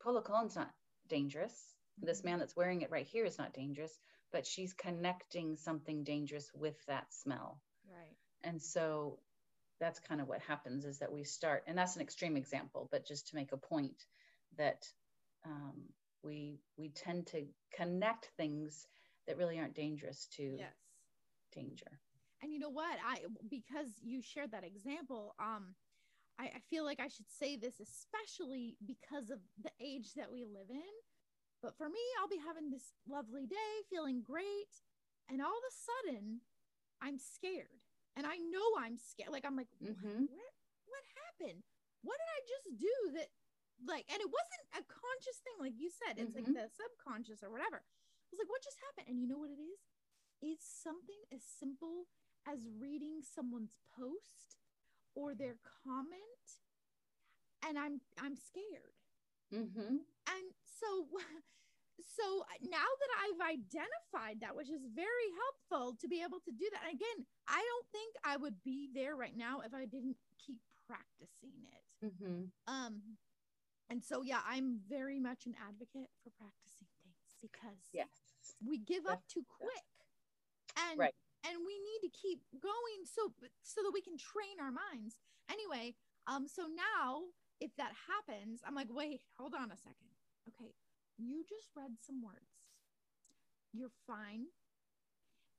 [0.01, 0.71] polo cologne's not
[1.09, 2.07] dangerous, mm-hmm.
[2.07, 3.99] this man that's wearing it right here is not dangerous,
[4.31, 7.61] but she's connecting something dangerous with that smell.
[7.91, 8.17] Right.
[8.45, 9.19] And so
[9.83, 13.07] that's kind of what happens is that we start, and that's an extreme example, but
[13.07, 14.07] just to make a point
[14.57, 14.87] that
[15.45, 15.83] um,
[16.23, 18.87] we we tend to connect things
[19.27, 20.73] that really aren't dangerous to yes.
[21.55, 22.01] danger.
[22.43, 22.97] And you know what?
[23.07, 23.19] I
[23.49, 25.75] because you shared that example, um,
[26.39, 30.45] I, I feel like I should say this especially because of the age that we
[30.45, 30.93] live in
[31.63, 34.83] but for me, I'll be having this lovely day, feeling great.
[35.31, 36.41] And all of a sudden,
[37.01, 37.82] I'm scared.
[38.17, 39.33] And I know I'm scared.
[39.33, 40.29] Like, I'm like, mm-hmm.
[40.29, 40.53] what,
[40.85, 41.65] what happened?
[42.05, 43.33] What did I just do that?
[43.83, 46.55] Like, and it wasn't a conscious thing, like you said, it's mm-hmm.
[46.55, 47.83] like the subconscious or whatever.
[47.83, 49.11] I was like, what just happened?
[49.11, 49.81] And you know what it is?
[50.39, 52.07] It's something as simple
[52.47, 54.59] as reading someone's post
[55.15, 56.59] or their comment,
[57.67, 58.99] and I'm I'm scared.
[59.55, 60.03] Mm-hmm.
[60.03, 61.07] And so
[62.01, 66.67] so now that I've identified that, which is very helpful to be able to do
[66.73, 66.89] that.
[66.89, 71.57] again, I don't think I would be there right now if I didn't keep practicing
[71.69, 71.85] it.
[72.07, 72.51] Mm-hmm.
[72.67, 73.19] Um,
[73.91, 78.09] and so yeah, I'm very much an advocate for practicing things because yes,
[78.65, 79.93] we give up too quick,
[80.89, 81.15] and right.
[81.45, 85.21] and we need to keep going so so that we can train our minds.
[85.51, 85.95] Anyway,
[86.27, 87.29] um, so now
[87.61, 90.11] if that happens, I'm like, wait, hold on a second.
[90.49, 90.75] Okay,
[91.23, 92.69] you just read some words.
[93.73, 94.47] You're fine.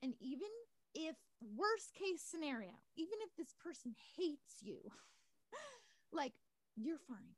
[0.01, 0.49] And even
[0.93, 4.79] if, worst case scenario, even if this person hates you,
[6.11, 6.33] like
[6.75, 7.35] you're fine.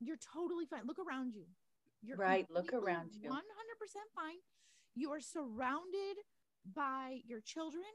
[0.00, 0.86] You're totally fine.
[0.86, 1.44] Look around you.
[2.02, 2.46] You're right.
[2.50, 3.28] Look around you.
[3.30, 3.34] 100%
[4.14, 4.38] fine.
[4.94, 6.22] You are surrounded
[6.74, 7.90] by your children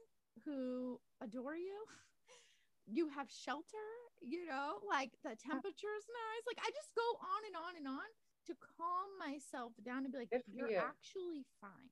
[0.46, 1.86] who adore you.
[2.84, 3.88] You have shelter,
[4.20, 6.44] you know, like the uh, temperature is nice.
[6.44, 8.10] Like I just go on and on and on
[8.48, 10.78] to calm myself down and be like, you're you.
[10.78, 11.90] actually fine.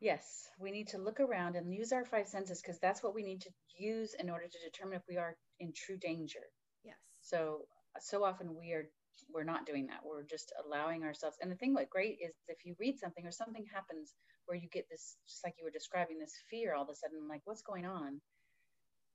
[0.00, 3.22] Yes, we need to look around and use our five senses because that's what we
[3.22, 6.44] need to use in order to determine if we are in true danger.
[6.84, 6.96] Yes.
[7.22, 7.62] So
[8.00, 8.88] so often we are
[9.32, 10.00] we're not doing that.
[10.04, 11.38] We're just allowing ourselves.
[11.40, 14.12] And the thing what great is if you read something or something happens
[14.44, 17.26] where you get this just like you were describing this fear all of a sudden
[17.28, 18.20] like what's going on?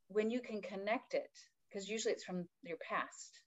[0.08, 1.30] When you can connect it
[1.70, 3.40] because usually it's from your past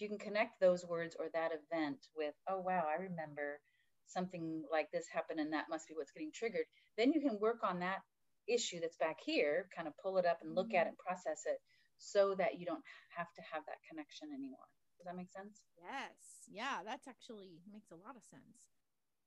[0.00, 3.60] you can connect those words or that event with, oh, wow, I remember
[4.06, 6.66] something like this happened and that must be what's getting triggered,
[6.98, 8.00] then you can work on that
[8.48, 11.42] issue that's back here, kind of pull it up and look at it and process
[11.46, 11.58] it
[11.98, 12.82] so that you don't
[13.16, 14.66] have to have that connection anymore.
[14.98, 15.62] Does that make sense?
[15.78, 16.48] Yes.
[16.50, 18.68] Yeah, that's actually makes a lot of sense.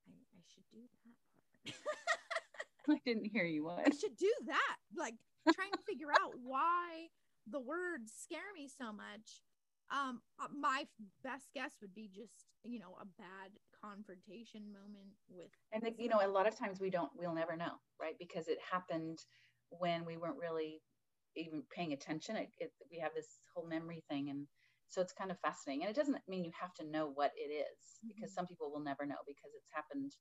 [0.05, 1.17] I, I should do that part.
[2.89, 3.63] I didn't hear you.
[3.63, 3.87] What?
[3.87, 4.77] I should do that.
[4.95, 5.15] Like
[5.55, 7.07] trying to figure out why
[7.47, 9.41] the words scare me so much
[9.91, 10.85] um, uh, my
[11.23, 13.51] best guess would be just you know a bad
[13.83, 15.51] confrontation moment with.
[15.71, 18.15] And the, you know, a lot of times we don't, we'll never know, right?
[18.17, 19.19] Because it happened
[19.69, 20.81] when we weren't really
[21.35, 22.37] even paying attention.
[22.37, 24.47] It, it, we have this whole memory thing, and
[24.89, 25.83] so it's kind of fascinating.
[25.83, 28.39] And it doesn't mean you have to know what it is, because mm-hmm.
[28.39, 30.13] some people will never know because it's happened,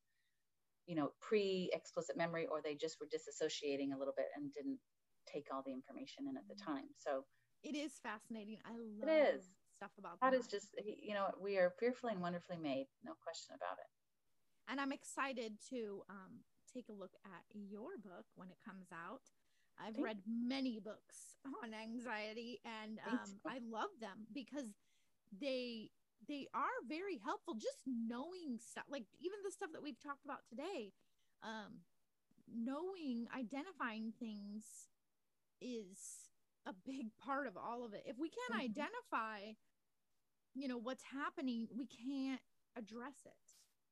[0.86, 4.78] you know, pre-explicit memory, or they just were disassociating a little bit and didn't
[5.30, 6.72] take all the information in at the mm-hmm.
[6.72, 6.88] time.
[6.98, 7.24] So
[7.62, 8.58] it is fascinating.
[8.64, 9.44] I love it is.
[9.76, 10.30] stuff about that.
[10.30, 13.90] That is just, you know, we are fearfully and wonderfully made, no question about it.
[14.68, 19.22] And I'm excited to um, take a look at your book when it comes out.
[19.78, 24.66] I've Thank read many books on anxiety and um, I love them because
[25.40, 25.88] they
[26.28, 30.40] they are very helpful just knowing stuff like even the stuff that we've talked about
[30.48, 30.92] today
[31.42, 31.80] um
[32.54, 34.88] knowing identifying things
[35.60, 36.31] is
[36.66, 38.02] a big part of all of it.
[38.06, 38.70] If we can't mm-hmm.
[38.70, 39.52] identify,
[40.54, 42.40] you know, what's happening, we can't
[42.76, 43.32] address it.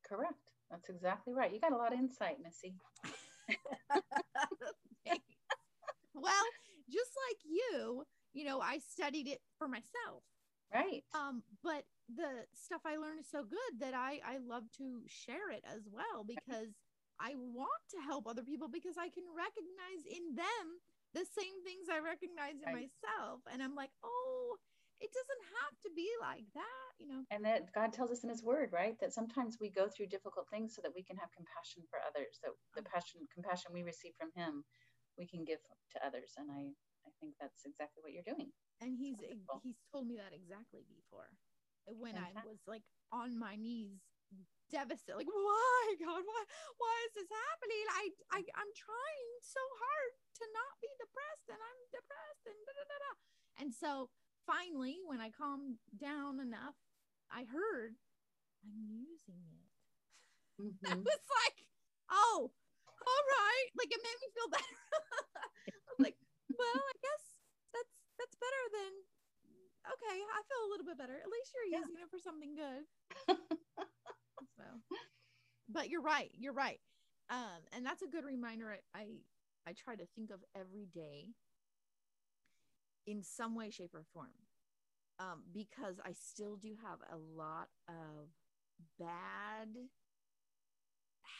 [0.09, 0.35] Correct.
[0.70, 1.52] That's exactly right.
[1.52, 2.74] You got a lot of insight, Missy.
[6.14, 6.44] well,
[6.88, 10.22] just like you, you know, I studied it for myself.
[10.72, 11.02] Right.
[11.14, 15.50] Um, but the stuff I learned is so good that I I love to share
[15.50, 16.70] it as well because
[17.18, 20.64] I want to help other people because I can recognize in them
[21.14, 22.88] the same things I recognize in Right.
[22.88, 23.40] myself.
[23.51, 24.57] And I'm like, oh,
[25.01, 27.25] it doesn't have to be like that, you know.
[27.31, 30.49] And that God tells us in His Word, right, that sometimes we go through difficult
[30.51, 32.38] things so that we can have compassion for others.
[32.44, 32.92] That the mm-hmm.
[32.92, 34.64] passion, compassion we receive from Him,
[35.16, 35.59] we can give
[35.96, 36.37] to others.
[36.37, 36.70] And I,
[37.09, 38.53] I think that's exactly what you're doing.
[38.81, 39.16] And he's
[39.62, 41.29] he's told me that exactly before.
[41.87, 43.99] When I was like on my knees
[44.70, 46.42] devastated like why god why
[46.79, 47.85] why is happening.
[47.97, 48.05] I,
[48.37, 52.85] I i'm trying so hard to not be depressed and i'm depressed and da, da,
[52.87, 53.13] da, da.
[53.65, 54.11] and so
[54.47, 56.77] finally when i calmed down enough
[57.33, 57.97] i heard
[58.65, 59.67] i'm using it.
[60.87, 61.05] I Mhm.
[61.05, 61.59] was like
[62.11, 62.51] oh
[63.07, 63.69] all right.
[63.81, 64.77] Like it made me feel better.
[65.89, 66.17] I'm like
[66.59, 67.25] well i guess
[67.73, 68.93] that's that's better than
[69.97, 71.17] okay i feel a little bit better.
[71.19, 71.81] At least you're Yeah.
[71.83, 72.85] using it for something good.
[74.57, 74.65] So
[75.69, 76.81] but you're right you're right
[77.31, 79.07] um and that's a good reminder I, I
[79.69, 81.29] i try to think of every day
[83.07, 84.29] in some way shape or form.
[85.19, 88.29] Um because i still do have a lot of
[88.99, 89.69] bad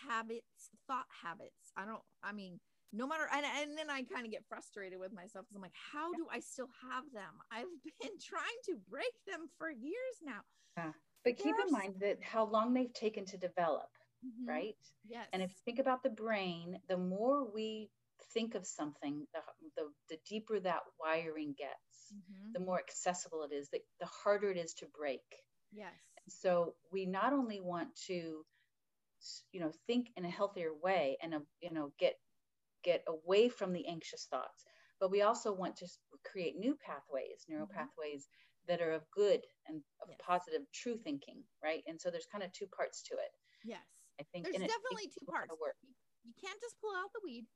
[0.09, 1.73] habits thought habits.
[1.77, 2.61] I don't i mean
[2.93, 5.77] no matter and, and then i kind of get frustrated with myself because i'm like
[5.93, 7.35] how do i still have them?
[7.53, 7.67] I've
[8.03, 10.41] been trying to break them for years now.
[11.25, 13.91] But keep in mind that how long they've taken to develop,
[14.25, 14.49] Mhm.
[14.49, 14.77] right?
[15.05, 17.91] yes And if you think about the brain, the more we
[18.35, 19.43] think of something, the,
[19.77, 22.55] the, the deeper that wiring gets, Mhm.
[22.55, 25.23] the more accessible it is, the, the harder it is to break.
[25.73, 28.47] yes So we not only want to,
[29.53, 32.15] you know, think in a healthier way and, uh, you know, get
[32.85, 34.65] get away from the anxious thoughts,
[35.01, 35.89] but we also want to
[36.25, 37.75] create new pathways, neural Mhm.
[37.75, 38.29] pathways
[38.67, 40.19] that are of good and of Yes.
[40.19, 41.83] positive, true thinking, right?
[41.87, 43.31] And so there's kind of two parts to it.
[43.63, 45.77] yes I think there's definitely two a lot of parts work.
[45.83, 47.47] you, can't just pull out the weed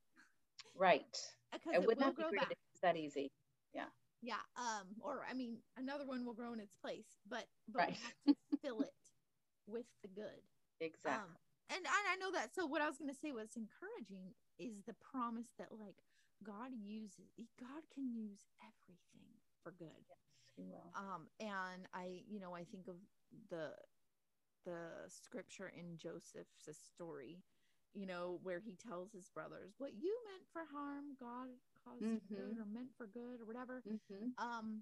[0.75, 1.05] Right.
[1.53, 3.31] because It it would not be created it's that easy.
[3.73, 3.85] yeah
[4.21, 4.41] Yeah.
[4.57, 7.89] um or i mean another one will grow in its place but but Right.
[7.89, 8.93] we have to fill it
[9.67, 10.41] with the good
[10.81, 11.21] Exactly.
[11.23, 11.35] um
[11.69, 14.83] and I, I know that so what i was going to say was encouraging is
[14.85, 15.97] the promise that like
[16.43, 19.29] god uses god can use everything
[19.63, 20.05] for good
[20.57, 22.95] yes, um and i you know i think of
[23.49, 23.71] the
[24.65, 27.43] the scripture in joseph's story
[27.93, 31.47] you know where he tells his brothers what you meant for harm god
[31.85, 34.81] caused for good or meant for good or whatever hmm um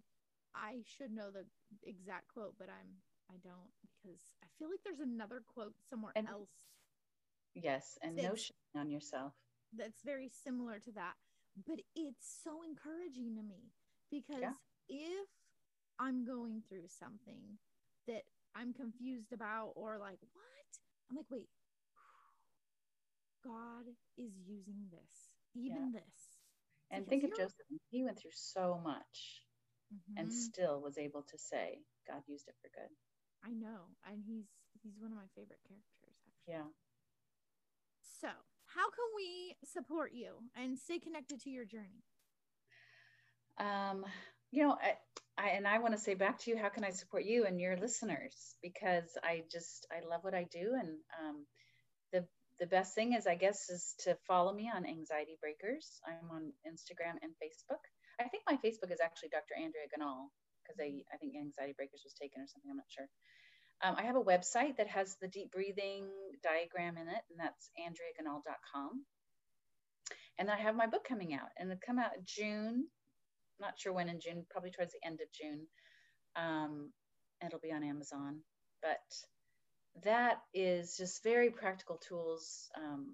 [0.56, 1.46] i should know the
[1.88, 2.90] exact quote but i'm
[3.30, 6.50] i don't because i feel like there's another quote somewhere And- else
[7.56, 7.98] Yes.
[8.02, 9.34] And no shame on yourself.
[9.78, 11.14] that's very similar to that.
[11.68, 13.70] But it's so encouraging to me
[14.10, 14.56] because
[14.90, 15.28] if
[16.00, 17.60] I'm going through something
[18.08, 18.24] that
[18.56, 20.80] I'm confused about or like, what?
[21.10, 21.50] I'm like, wait,
[23.44, 23.86] God
[24.18, 26.04] is using this, even this.
[26.92, 27.66] And think of Joseph.
[27.90, 29.44] He went through so much
[30.18, 30.32] and Mhm.
[30.32, 32.90] still was able to say, God used it for good.
[33.44, 33.96] I know.
[34.06, 34.46] And he's
[34.82, 36.54] he's one of my favorite characters, actually.
[36.54, 36.64] Yeah.
[38.02, 38.30] So,
[38.66, 42.04] how can we support you and stay connected to your journey?
[43.58, 44.06] Um,
[44.52, 44.98] you know, I,
[45.38, 47.60] I and I want to say back to you, how can I support you and
[47.60, 48.56] your listeners?
[48.62, 50.90] Because I just I love what I do, and
[51.22, 51.46] um,
[52.12, 52.26] the
[52.60, 56.00] the best thing is, I guess, is to follow me on Anxiety Breakers.
[56.06, 57.82] I'm on Instagram and Facebook.
[58.20, 59.56] I think my Facebook is actually Dr.
[59.58, 60.30] Andrea Ganahl
[60.62, 62.70] because I I think Anxiety Breakers was taken or something.
[62.70, 63.10] I'm not sure.
[63.84, 66.08] Um, I have a website that has the deep breathing
[66.42, 69.04] diagram in it, and that's andreaganahl.com.
[70.40, 72.88] And I have my book coming out, and it'll come out June.
[73.64, 75.68] Not sure when in June, probably towards the end of June.
[76.36, 76.92] Um,
[77.46, 78.40] it'll be on Amazon.
[78.82, 79.00] But
[80.04, 82.70] that is just very practical tools.
[82.78, 83.14] Um,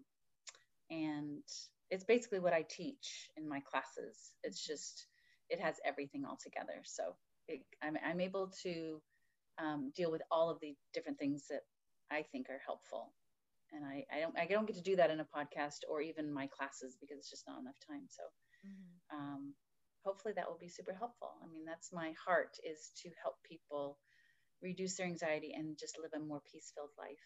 [0.89, 1.43] and
[1.91, 4.32] it's basically what I teach in my classes.
[4.43, 5.05] It's just,
[5.49, 6.82] it has everything all together.
[6.84, 7.15] So
[7.47, 9.01] it, I'm, I'm able to
[9.63, 11.61] um, deal with all of the different things that
[12.09, 13.13] I think are helpful.
[13.71, 16.34] And I, I don't I don't get to do that in a podcast or even
[16.34, 18.07] my classes because it's just not enough time.
[18.09, 18.24] So
[19.13, 19.53] um,
[20.10, 21.38] hopefully that will be super helpful.
[21.43, 23.99] I mean, that's my heart is to help people
[24.60, 27.22] reduce their anxiety and just live a more peace-filled life.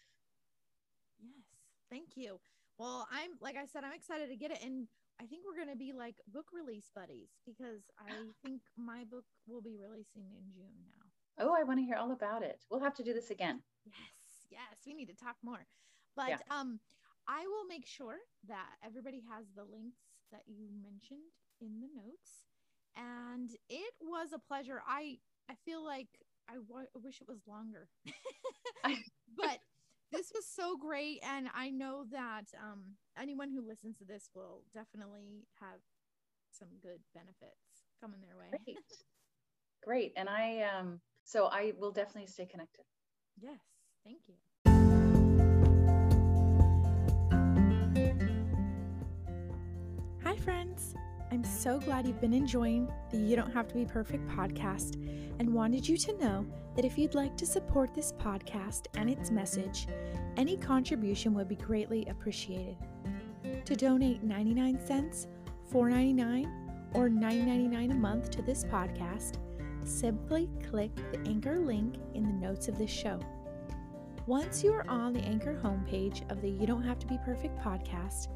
[1.18, 1.48] Yes.
[1.90, 2.36] Thank you.
[2.76, 4.60] Well, I'm like I said, I'm excited to get it.
[4.62, 4.86] And
[5.18, 8.12] I think we're gonna be like book release buddies because I
[8.44, 11.46] think my book will be releasing in June now.
[11.46, 12.60] Oh, I want to hear all about it.
[12.70, 13.62] We'll have to do this again.
[13.86, 15.64] Yes, yes, we need to talk more.
[16.16, 16.42] But Yeah.
[16.50, 16.80] um
[17.26, 18.18] I will make sure
[18.48, 22.44] that everybody has the links that you mentioned in the notes.
[22.96, 24.82] And it was a pleasure.
[24.86, 25.18] I
[25.48, 26.08] I feel like
[26.48, 27.88] I, w- I wish it was longer,
[29.36, 29.58] but
[30.12, 34.62] this was so great, and I know that um, anyone who listens to this will
[34.72, 35.80] definitely have
[36.52, 38.46] some good benefits coming their way.
[38.64, 38.78] Great,
[39.84, 42.84] great, and I um, so I will definitely stay connected.
[43.40, 43.60] Yes,
[44.04, 44.34] thank you.
[50.22, 50.94] Hi, friends.
[51.30, 54.94] I'm so glad you've been enjoying the You Don't Have to Be Perfect podcast
[55.40, 56.46] and wanted you to know
[56.76, 59.88] that if you'd like to support this podcast and its message,
[60.36, 62.76] any contribution would be greatly appreciated.
[63.64, 65.26] To donate 99 cents,
[65.72, 66.46] $4.99,
[66.94, 69.38] or $9.99 a month to this podcast,
[69.84, 73.18] simply click the Anchor link in the notes of this show.
[74.26, 77.58] Once you are on the Anchor homepage of the You Don't Have to Be Perfect
[77.58, 78.28] podcast,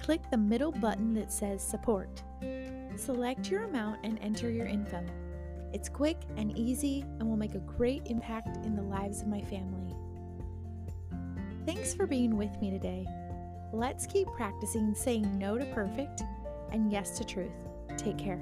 [0.00, 2.22] click the middle button that says Support.
[2.96, 5.04] Select your amount and enter your info.
[5.72, 9.42] It's quick and easy and will make a great impact in the lives of my
[9.42, 9.94] family.
[11.66, 13.06] Thanks for being with me today.
[13.72, 16.22] Let's keep practicing saying no to perfect
[16.70, 17.52] and yes to truth.
[17.98, 18.40] Take care.